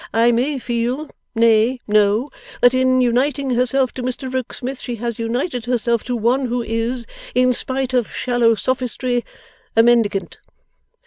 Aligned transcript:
I 0.15 0.31
may 0.31 0.57
feel 0.57 1.11
nay, 1.35 1.79
know 1.87 2.31
that 2.61 2.73
in 2.73 3.01
uniting 3.01 3.51
herself 3.51 3.91
to 3.93 4.01
Mr 4.01 4.33
Rokesmith 4.33 4.81
she 4.81 4.95
has 4.95 5.19
united 5.19 5.65
herself 5.65 6.03
to 6.05 6.15
one 6.15 6.47
who 6.47 6.63
is, 6.63 7.05
in 7.35 7.53
spite 7.53 7.93
of 7.93 8.11
shallow 8.11 8.55
sophistry, 8.55 9.23
a 9.75 9.83
Mendicant. 9.83 10.39